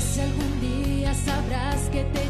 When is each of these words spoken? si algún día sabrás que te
si 0.00 0.20
algún 0.20 0.60
día 0.60 1.12
sabrás 1.12 1.90
que 1.90 2.02
te 2.04 2.21